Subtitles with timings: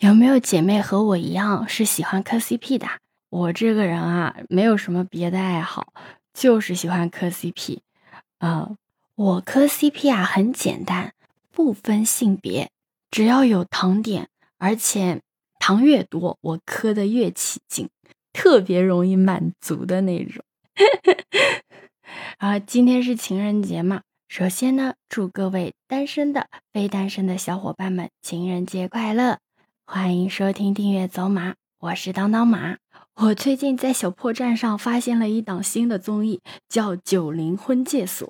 [0.00, 2.86] 有没有姐妹和我一样是喜欢磕 CP 的？
[3.28, 5.92] 我这个人啊，没有什么别的爱好，
[6.32, 7.80] 就是喜欢磕 CP。
[8.38, 8.74] 呃，
[9.14, 11.12] 我磕 CP 啊，很简单，
[11.52, 12.70] 不分性别，
[13.10, 15.20] 只要有糖点，而且
[15.58, 17.90] 糖越多，我磕的越起劲，
[18.32, 20.42] 特别容易满足的那种。
[22.38, 29.40] 啊，今天是情人节嘛，首先呢，祝各位单身的、非单身的小伙伴们情人节快乐！
[29.92, 32.76] 欢迎收听订阅走马，我是当当马。
[33.16, 38.28] 我最近在小破站上发现了一档新的综艺，叫《九零婚介所》。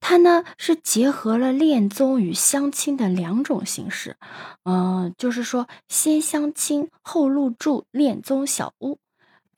[0.00, 4.16] 它呢是结合了恋综与相亲的两种形式，
[4.64, 8.96] 嗯，就是说先相亲后入住恋综小屋，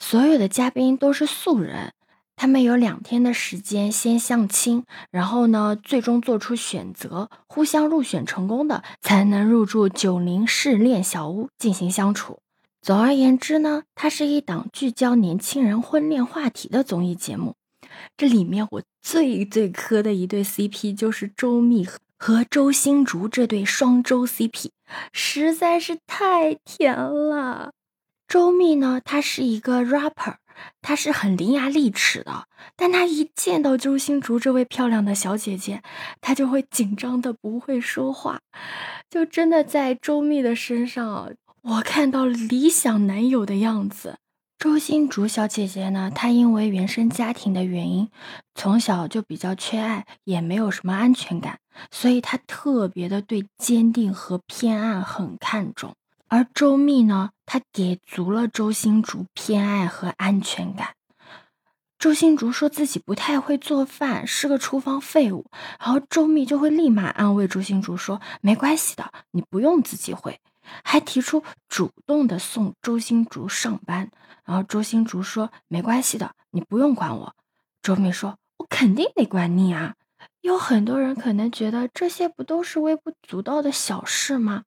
[0.00, 1.92] 所有的嘉宾都是素人。
[2.36, 12.40] 他们有两天的时间先相亲，然后呢，最终做出选择，互相入选成功的才能入住九零试恋小屋进行相处。
[12.82, 17.54] 总而言之呢，它是一档聚焦年轻人婚恋话题的综艺节目。
[18.16, 21.86] 这里面我最最磕的一对 CP 就是周密
[22.18, 24.70] 和周星竹这对双周 CP，
[25.12, 27.72] 实在是太甜了。
[28.26, 30.34] 周密呢，他是一个 rapper。
[30.82, 35.82] 他是很伶牙俐齿的，但他一见到周星竹这位漂亮的小姐姐，
[36.20, 38.40] 他就会紧张的不会说话，
[39.08, 41.32] 就真的在周密的身上，
[41.62, 44.16] 我看到理想男友的样子。
[44.56, 48.08] 周星竹小姐姐呢，她因为原生家庭的原因，
[48.54, 51.58] 从小就比较缺爱，也没有什么安全感，
[51.90, 55.94] 所以她特别的对坚定和偏爱很看重。
[56.28, 60.94] 而周密呢，他给足了周星竹偏爱和安全感。
[61.98, 65.46] 周星竹说自己不太会做饭，是个厨房废物，
[65.78, 70.40] 然后周密就会立马安慰周星竹说：“没关系的，你不用自己会。”
[70.82, 74.10] 还提出主动的送周星竹上班，
[74.44, 77.34] 然后周星竹说：“没关系的，你不用管我。”
[77.82, 79.94] 周密说：“我肯定得管你啊。”
[80.44, 84.64] 有很多人可能觉得这些不都是微不足道的小事吗？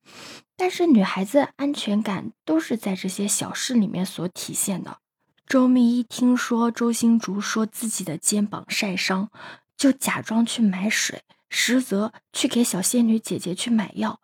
[0.55, 4.97] 但是女孩子安全感都是在这些小事里面所体现的。
[5.45, 9.29] 周密一听说周星竹说自己的肩膀晒伤，
[9.77, 14.19] 就假装去买水，实则去给小仙女姐姐去买药。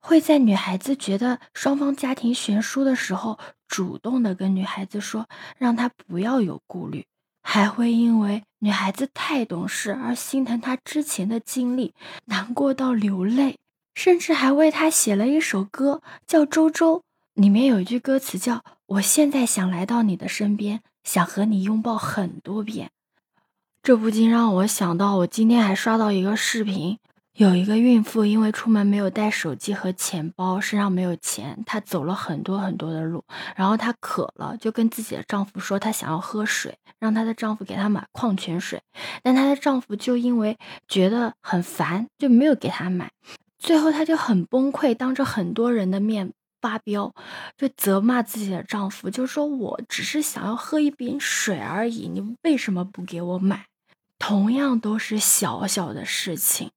[0.00, 3.38] 会在女孩子觉得双方家庭悬殊的时候，
[3.68, 7.06] 主动的跟女孩子说，让她不要有顾虑。
[7.42, 11.94] 还会因为女孩子太懂事而心疼她之前的经历，
[12.26, 13.58] 难过到流泪。
[13.94, 16.98] 甚至还为她写了一首歌，叫《周周》，
[17.34, 22.90] 里面有一句歌词叫“我现在想来到你的身边，想和你拥抱很多遍”。
[23.82, 26.98] 这不禁让我想到，我今天还刷到一个视频，
[27.40, 33.24] 有一个孕妇因为出门没有带手机和钱包，身上没有钱，她走了很多很多的路，
[33.56, 38.82] 然后她渴了，就跟自己的丈夫说她想要喝水，让她的丈夫给她买矿泉水，
[39.22, 43.10] 但她的丈夫就因为觉得很烦，就没有给她买。
[43.58, 46.30] 最后，她就很崩溃，当着很多人的面
[46.60, 47.14] 发飙，
[47.56, 53.64] 就责骂自己的丈夫，就说：“我只是想要喝一瓶水而已，你为什么不给我买？”
[54.20, 56.70] 同样都是小小的事情，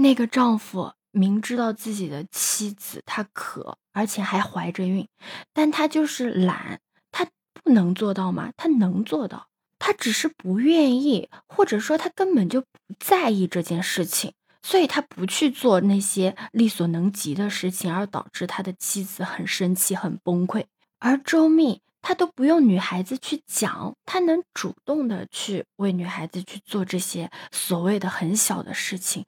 [0.00, 5.08] 那个丈夫明知道自己的妻子她渴，而且还怀着孕，
[5.52, 8.52] 但他就是懒，他不能做到吗？
[8.56, 9.48] 他能做到，
[9.80, 12.66] 他只是不愿意，或者说他根本就不
[13.00, 14.32] 在意这件事情。
[14.62, 20.64] 所以他不去做那些力所能及的事情，而导致他的妻子很生气、很崩溃。
[20.98, 29.24] 而周密他都不用女孩子去讲，他能主动的去为女孩子去做这些所谓的很小的事情，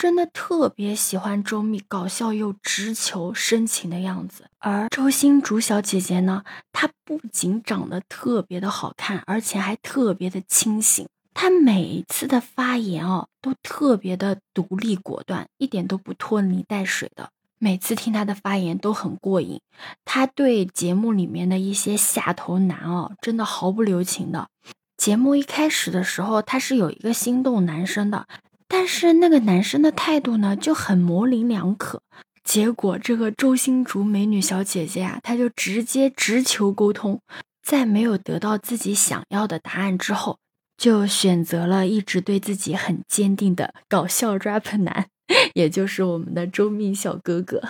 [0.00, 4.44] 真的特别喜欢周密搞笑又直球深情的样子。
[4.58, 11.06] 而周星竹小姐姐呢，她不仅长得特别的好看，而且还特别的清醒。
[11.34, 17.28] 他每一次的发言哦，都特别的独立果断，一点都不拖泥带水的。
[17.58, 19.60] 每次听他的发言都很过瘾。
[20.06, 24.48] 他对节目里面的一些下头男哦，真的毫不留情的。
[24.96, 28.26] 节目一开始的时候，他是有一个心动男生的，
[28.72, 32.00] 但是那个男生的态度呢就很模棱两可。
[32.44, 37.20] 结果这个周星竹美女小姐姐啊，她就直接直球沟通，
[37.62, 40.38] 在没有得到自己想要的答案之后。
[40.76, 45.08] 就选择了一直对自己很坚定的搞笑 rap 男，
[45.52, 47.62] 也就是我们的周密小哥哥，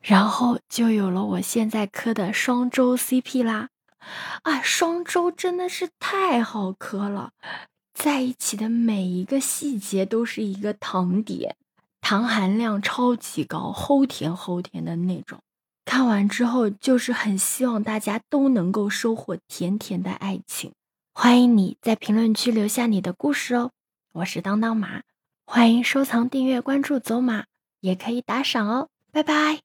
[0.00, 3.70] 然后就有了我现在磕的双周 CP 啦！
[4.42, 7.32] 啊，双周真的是太好磕了，
[7.94, 11.56] 在一起的每一个细节都是一个糖点，
[12.00, 15.38] 糖含量超级高，齁甜齁甜的那种。
[15.86, 20.72] 看完之后就是很希望大家都能够收获甜甜的爱情。
[21.12, 23.70] 欢迎你在评论区留下你的故事哦。
[24.12, 25.02] 我是当当马，
[25.46, 27.44] 欢迎收藏、订阅、关注走马，
[27.80, 28.88] 也可以打赏哦。
[29.12, 29.63] 拜拜。